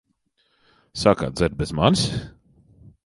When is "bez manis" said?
1.63-2.07